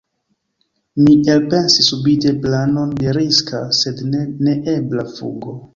[1.01, 5.61] Mi elpensis subite planon de riska, sed ne neebla fugo.